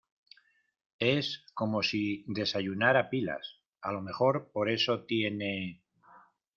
es 1.15 1.45
como 1.53 1.83
si 1.83 2.23
desayunara 2.25 3.11
pilas. 3.11 3.59
a 3.81 3.91
lo 3.91 4.01
mejor, 4.01 4.49
por 4.51 4.67
eso 4.67 5.03
tiene 5.05 5.83